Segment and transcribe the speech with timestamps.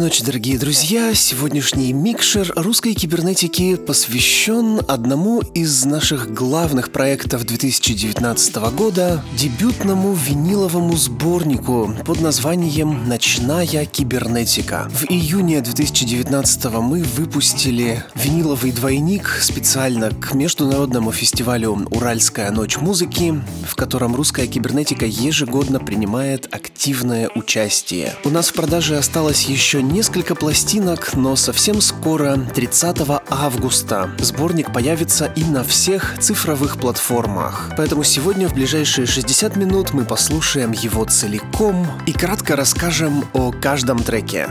[0.00, 1.14] Доброй ночи, дорогие друзья!
[1.14, 11.94] Сегодняшний микшер русской кибернетики посвящен одному из наших главных проектов 2019 года– дебютному виниловому сборнику
[12.06, 14.88] под названием «Ночная кибернетика».
[14.90, 23.76] В июне 2019 мы выпустили виниловый двойник специально к международному фестивалю «Уральская ночь музыки», в
[23.76, 28.14] котором русская кибернетика ежегодно принимает активное участие.
[28.24, 32.96] У нас в продаже осталось еще несколько пластинок, но совсем скоро, 30
[33.28, 37.70] августа, сборник появится и на всех цифровых платформах.
[37.76, 43.98] Поэтому сегодня в ближайшие 60 минут мы послушаем его целиком и кратко расскажем о каждом
[43.98, 44.48] треке.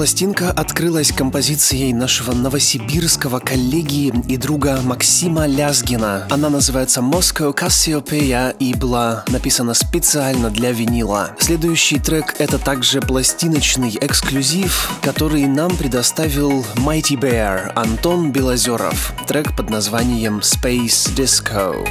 [0.00, 6.26] Пластинка открылась композицией нашего новосибирского коллеги и друга Максима Лязгина.
[6.30, 11.36] Она называется «Moscow Cassiopeia» и была написана специально для винила.
[11.38, 19.12] Следующий трек— это также пластиночный эксклюзив, который нам предоставил Mighty Bear Антон Белозеров.
[19.26, 21.86] Трек под названием «Space Disco».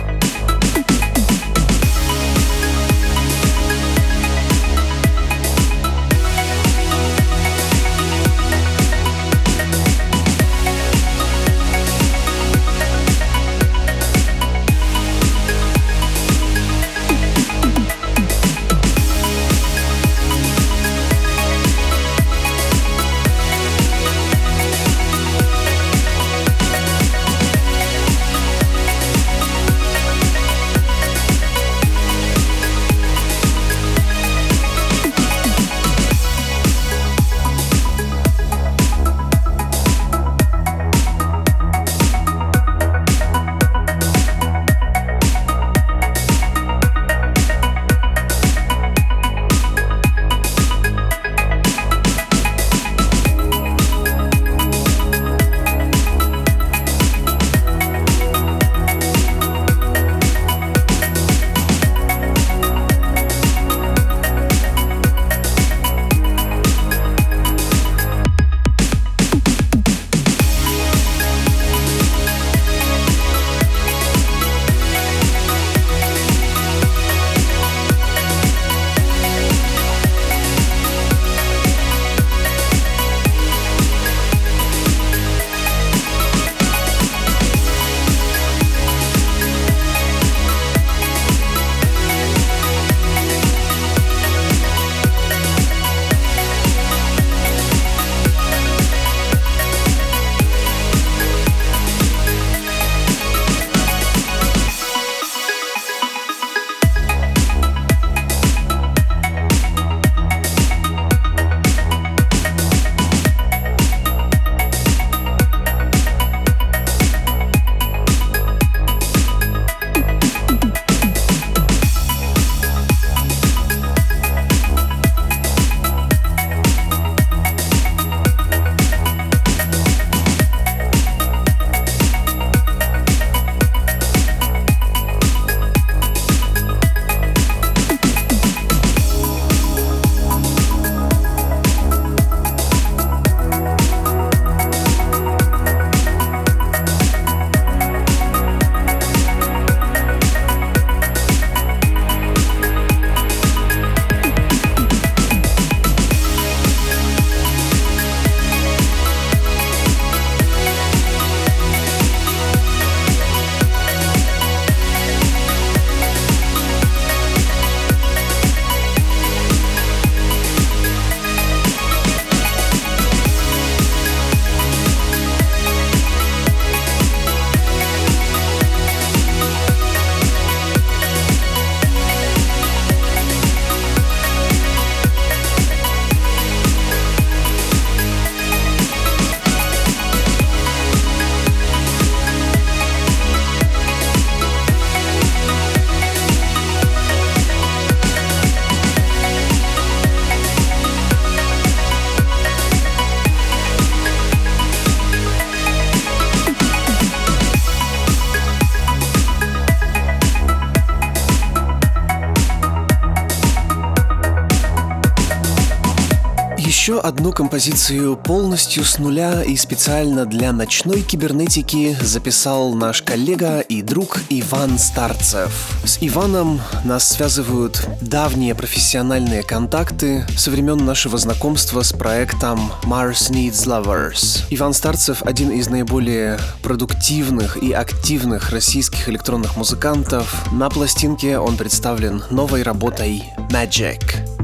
[216.90, 223.84] Еще одну композицию полностью с нуля и специально для ночной кибернетики записал наш коллега и
[223.84, 225.52] друг Иван Старцев.
[225.86, 233.68] С Иваном нас связывают давние профессиональные контакты со времен нашего знакомства с проектом Mars Needs
[233.68, 234.46] Lovers.
[234.50, 240.52] Иван Старцев один из наиболее продуктивных и активных российских электронных музыкантов.
[240.52, 244.39] На пластинке он представлен новой работой Magic.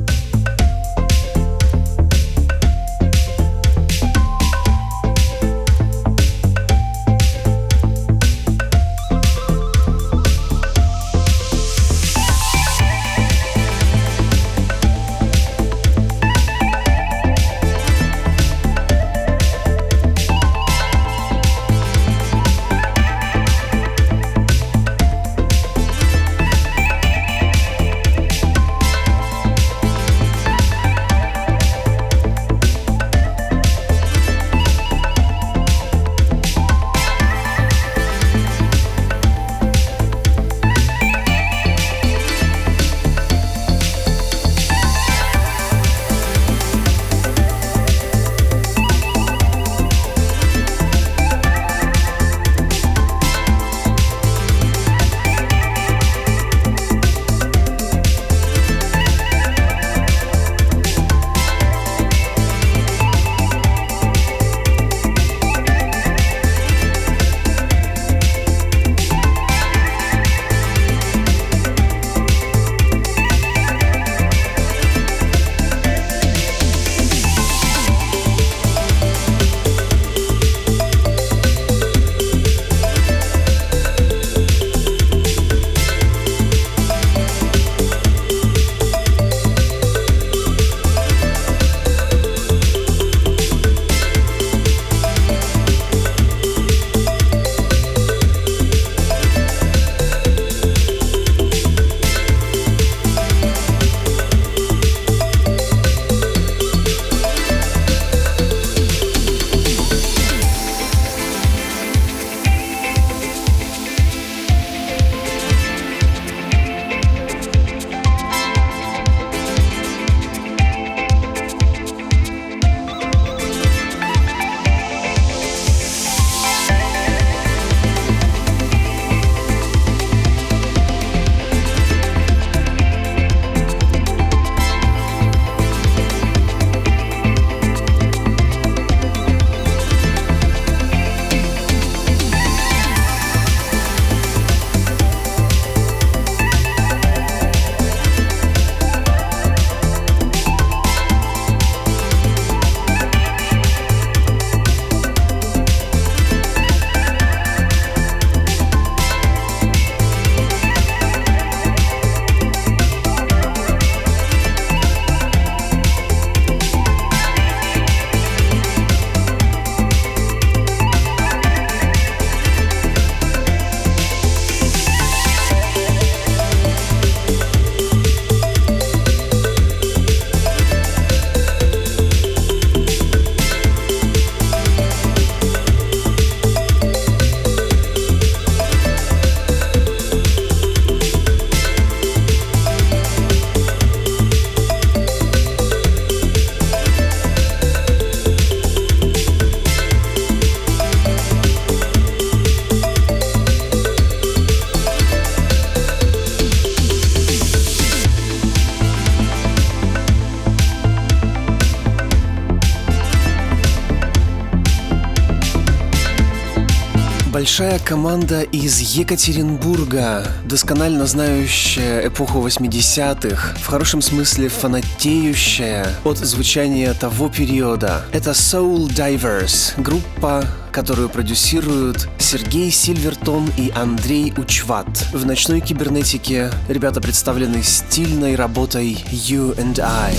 [217.57, 227.29] Большая команда из Екатеринбурга, досконально знающая эпоху 80-х, в хорошем смысле фанатеющая от звучания того
[227.29, 228.03] периода.
[228.11, 230.43] Это Soul Divers, группа,
[230.73, 234.89] которую продюсируют Сергей Сильвертон и Андрей Учват.
[235.13, 240.13] В ночной кибернетике ребята представлены стильной работой You and I.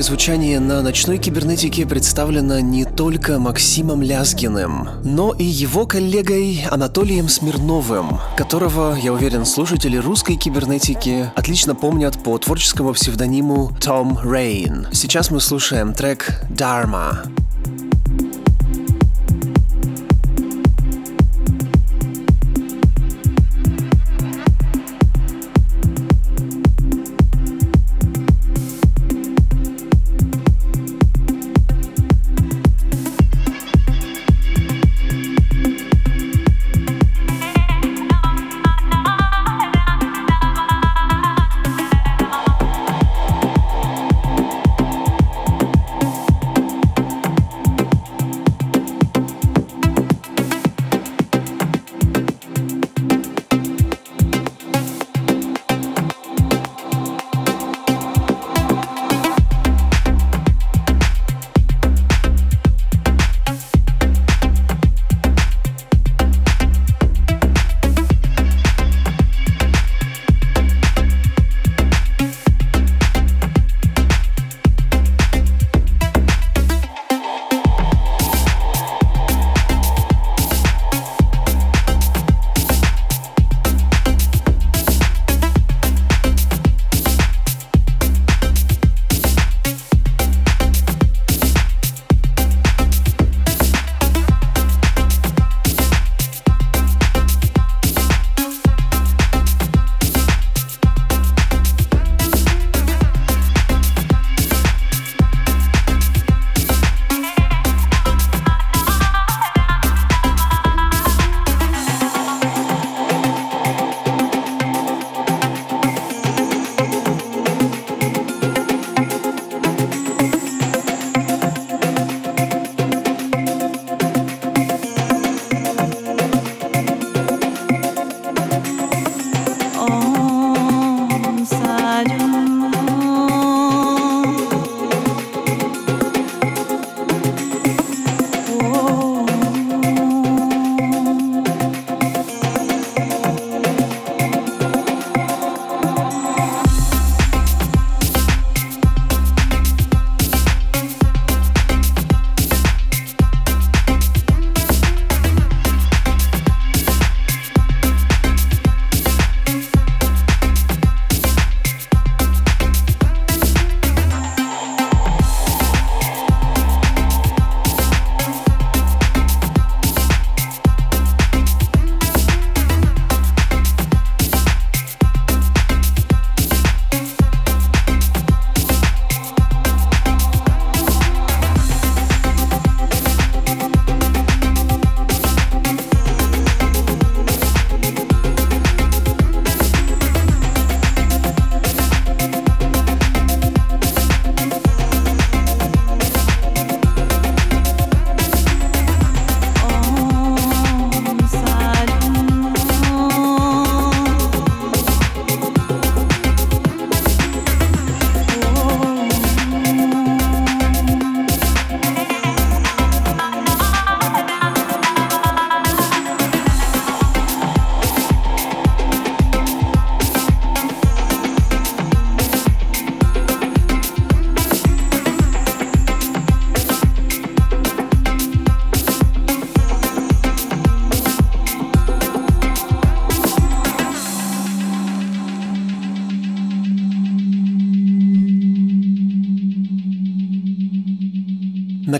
[0.00, 7.28] новосибирское звучание на ночной кибернетике представлено не только Максимом Лязгиным, но и его коллегой Анатолием
[7.28, 14.86] Смирновым, которого, я уверен, слушатели русской кибернетики отлично помнят по творческому псевдониму Том Рейн.
[14.92, 17.49] Сейчас мы слушаем трек «Dharma».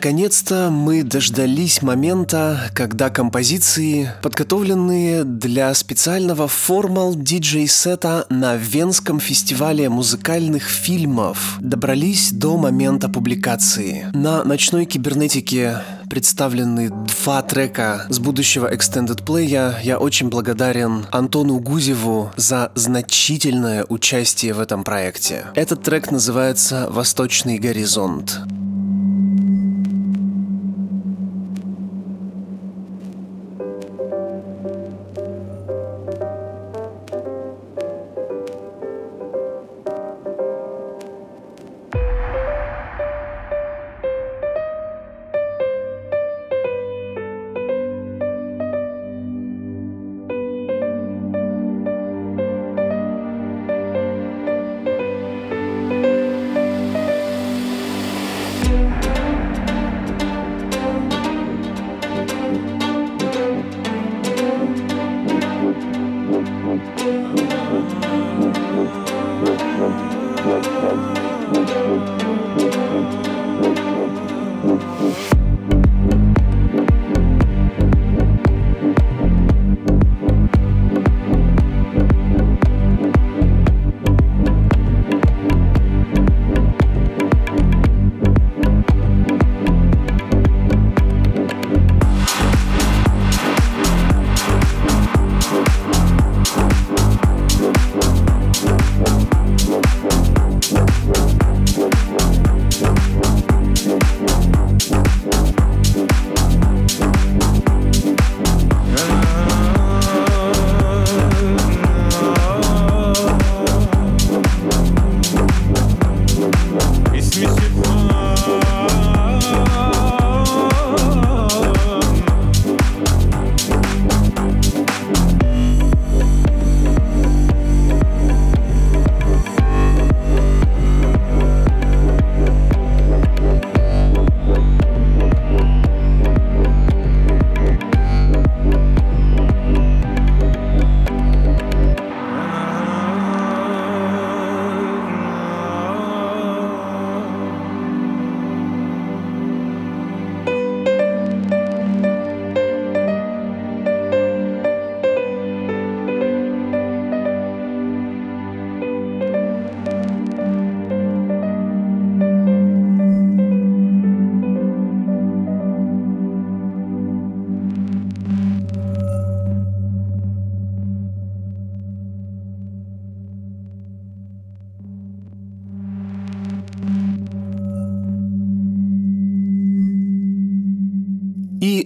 [0.00, 10.62] Наконец-то мы дождались момента, когда композиции, подготовленные для специального формал диджей-сета на Венском фестивале музыкальных
[10.62, 14.06] фильмов, добрались до момента публикации.
[14.14, 19.74] На ночной кибернетике представлены два трека с будущего Extended Play.
[19.82, 25.48] Я очень благодарен Антону Гузеву за значительное участие в этом проекте.
[25.54, 28.40] Этот трек называется «Восточный горизонт».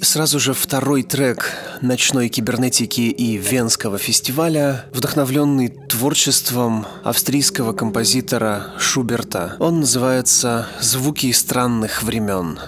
[0.04, 9.56] Сразу же второй трек ночной кибернетики и Венского фестиваля, вдохновленный творчеством австрийского композитора Шуберта.
[9.58, 12.58] Он называется «Звуки странных времен».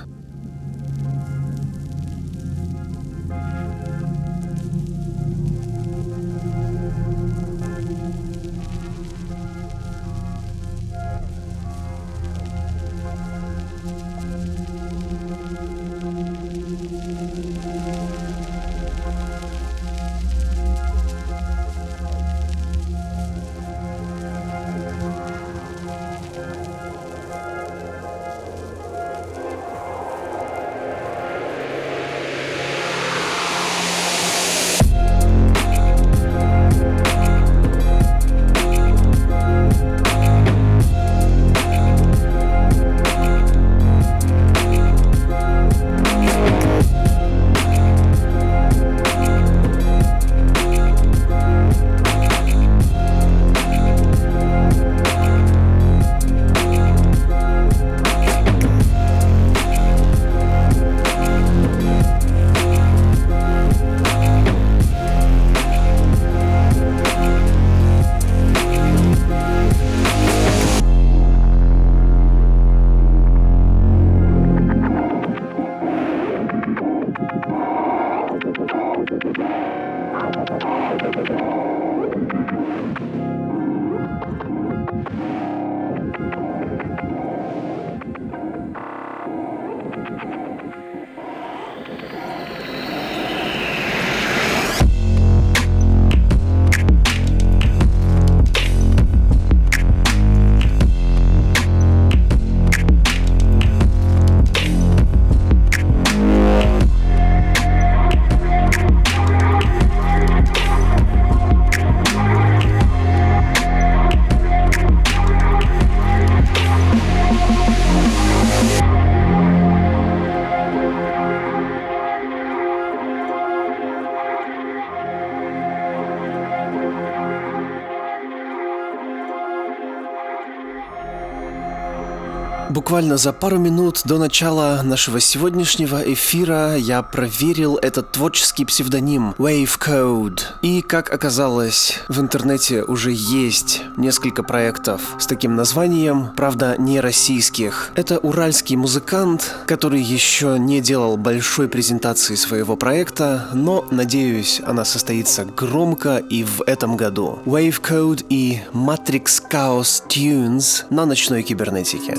[132.97, 139.79] Буквально за пару минут до начала нашего сегодняшнего эфира я проверил этот творческий псевдоним Wave
[139.79, 140.41] Code.
[140.63, 147.93] И, как оказалось, в интернете уже есть несколько проектов с таким названием, правда, не российских.
[147.97, 155.45] Это уральский музыкант, который еще не делал большой презентации своего проекта, но, надеюсь, она состоится
[155.45, 157.41] громко и в этом году.
[157.45, 162.17] Wave Code и Matrix Chaos Tunes на ночной кибернетике.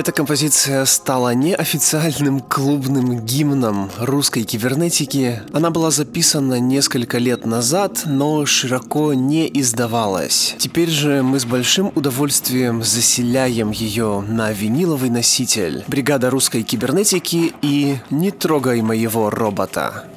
[0.00, 5.42] Эта композиция стала неофициальным клубным гимном русской кибернетики.
[5.52, 10.54] Она была записана несколько лет назад, но широко не издавалась.
[10.56, 15.84] Теперь же мы с большим удовольствием заселяем ее на виниловый носитель.
[15.86, 20.09] Бригада русской кибернетики и «Не трогай моего робота».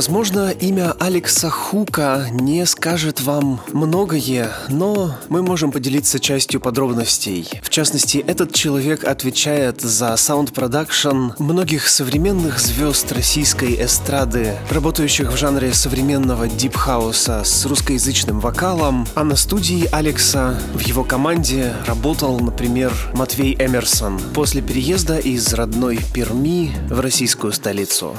[0.00, 7.60] Возможно, имя Алекса Хука не скажет вам многое, но мы можем поделиться частью подробностей.
[7.62, 15.74] В частности, этот человек отвечает за саунд-продакшн многих современных звезд российской эстрады, работающих в жанре
[15.74, 23.54] современного дипхауса с русскоязычным вокалом, а на студии Алекса в его команде работал, например, Матвей
[23.54, 28.16] Эмерсон после переезда из родной Перми в российскую столицу.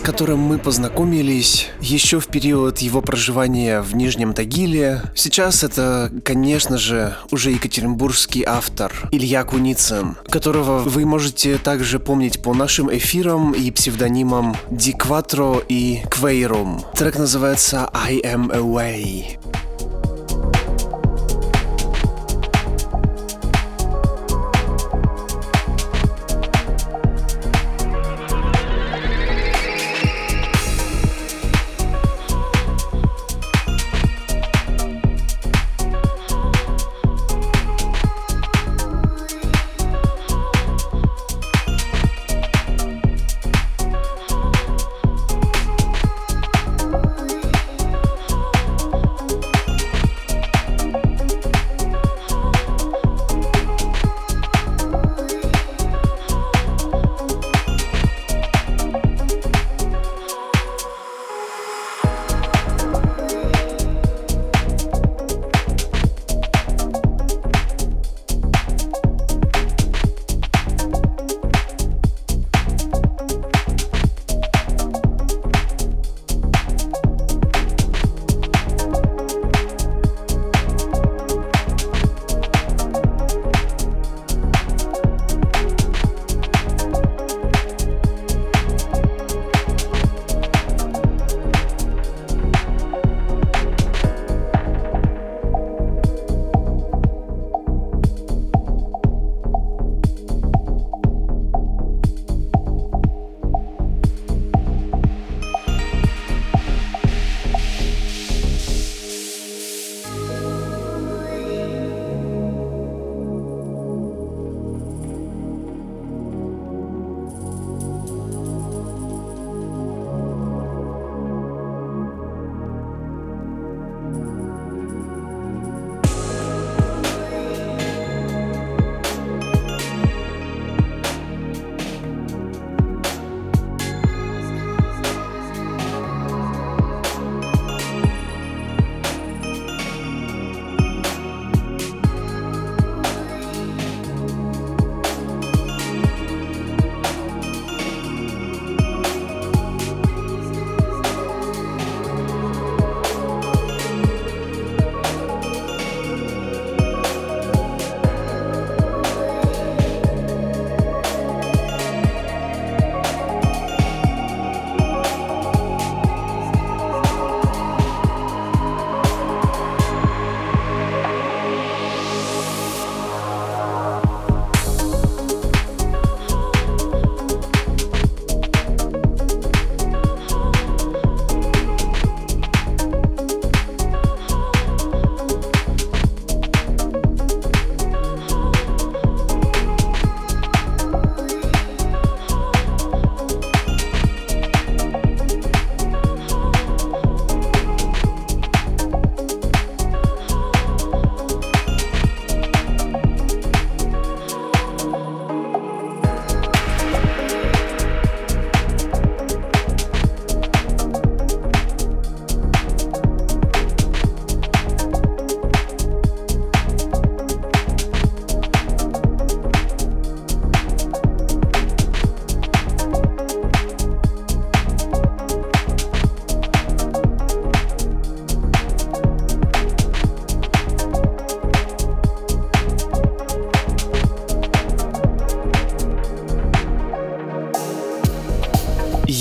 [0.00, 5.02] С которым мы познакомились еще в период его проживания в Нижнем Тагиле.
[5.14, 12.54] Сейчас это, конечно же, уже екатеринбургский автор Илья Куницын, которого вы можете также помнить по
[12.54, 16.82] нашим эфирам и псевдонимам Дикватро и Квейрум.
[16.94, 19.38] Трек называется I Am Away.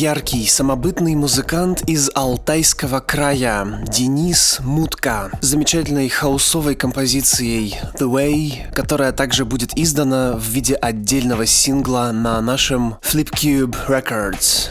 [0.10, 9.45] Яркий, самобытный музыкант из Алтайского края Денис Мутка замечательной хаусовой композицией The Way, которая также
[9.45, 14.70] будет издана в виде отдельного сингла на нашем Flipcube Records.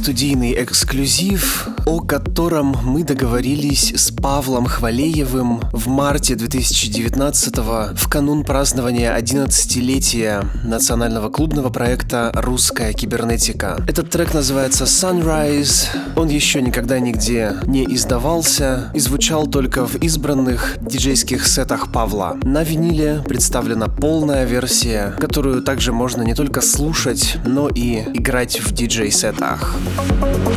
[0.00, 1.68] Студийный эксклюзив,
[2.10, 11.70] котором мы договорились с Павлом Хвалеевым в марте 2019 в канун празднования 11-летия национального клубного
[11.70, 13.76] проекта «Русская кибернетика».
[13.86, 15.86] Этот трек называется «Sunrise».
[16.16, 22.36] Он еще никогда нигде не издавался и звучал только в избранных диджейских сетах Павла.
[22.42, 28.72] На виниле представлена полная версия, которую также можно не только слушать, но и играть в
[28.72, 29.76] диджей-сетах.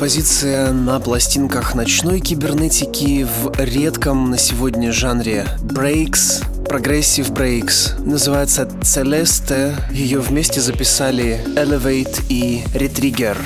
[0.00, 8.02] композиция на пластинках ночной кибернетики в редком на сегодня жанре breaks, прогрессив breaks.
[8.02, 9.74] Называется Celeste.
[9.92, 13.36] Ее вместе записали Elevate и Retrigger.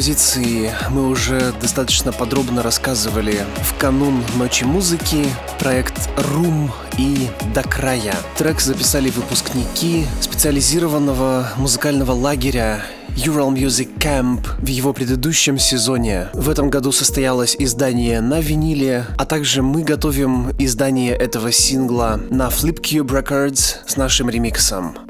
[0.00, 5.26] Композиции мы уже достаточно подробно рассказывали в канун Ночи музыки,
[5.58, 8.14] проект Room и До края.
[8.38, 16.28] Трек записали выпускники специализированного музыкального лагеря Ural Music Camp в его предыдущем сезоне.
[16.32, 22.48] В этом году состоялось издание на виниле, а также мы готовим издание этого сингла на
[22.48, 25.09] Flipcube Records с нашим ремиксом.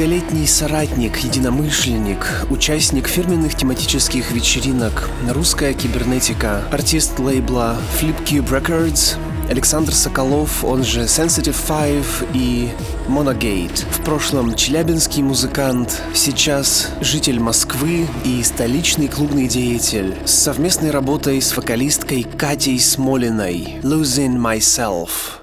[0.00, 9.18] Многолетний соратник, единомышленник, участник фирменных тематических вечеринок, русская кибернетика, артист лейбла Flipcube Records,
[9.50, 12.70] Александр Соколов, он же Sensitive Five и
[13.08, 13.84] Monogate.
[13.90, 21.54] В прошлом челябинский музыкант, сейчас житель Москвы и столичный клубный деятель с совместной работой с
[21.54, 25.39] вокалисткой Катей Смолиной «Losing Myself».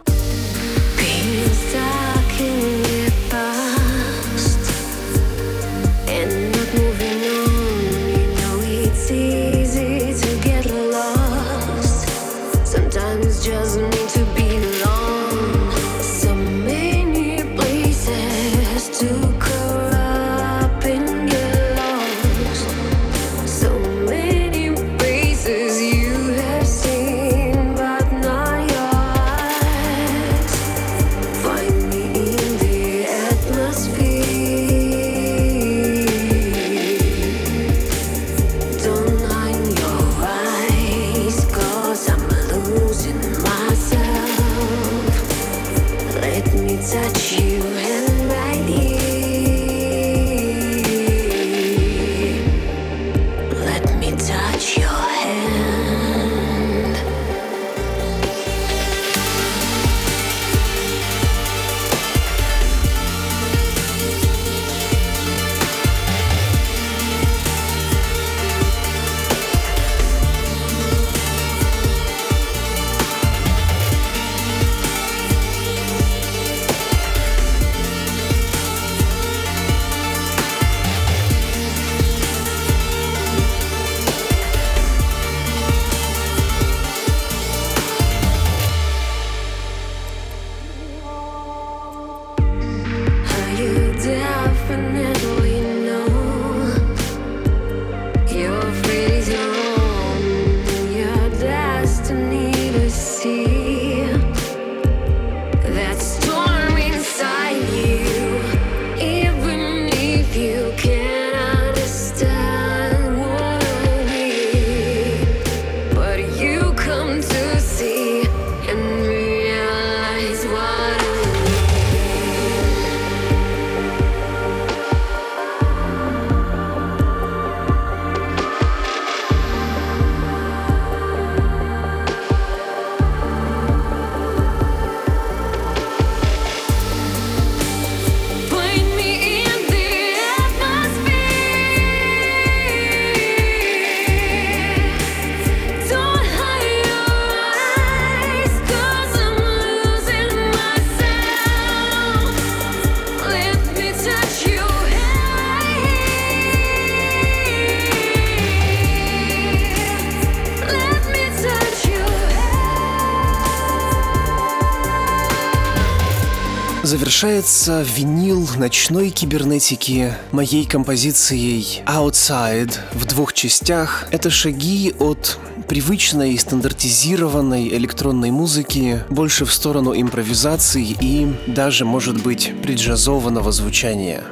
[167.18, 174.08] Завершается винил ночной кибернетики моей композицией Outside в двух частях.
[174.12, 182.22] Это шаги от привычной и стандартизированной электронной музыки больше в сторону импровизации и даже, может
[182.22, 184.24] быть, преджазованного звучания.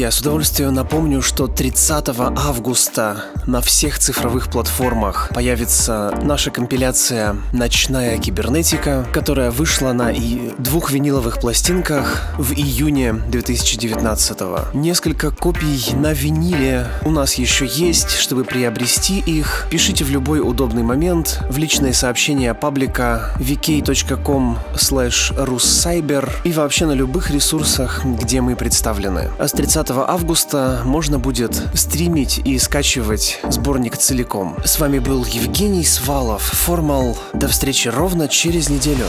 [0.00, 8.16] Друзья, с удовольствием напомню, что 30 августа на всех цифровых платформах появится наша компиляция «Ночная
[8.16, 16.86] кибернетика», которая вышла на и двух виниловых пластинках в июне 2019 Несколько копий на виниле
[17.04, 19.66] у нас еще есть, чтобы приобрести их.
[19.70, 26.92] Пишите в любой удобный момент в личные сообщения паблика vk.com slash russcyber и вообще на
[26.92, 29.28] любых ресурсах, где мы представлены.
[29.38, 34.56] А с 30 августа можно будет стримить и скачивать сборник целиком.
[34.64, 37.18] С вами был Евгений Свалов, Формал.
[37.32, 39.06] До встречи ровно через неделю.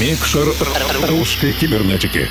[0.00, 0.48] Микшер
[1.08, 2.28] русской кибернетики.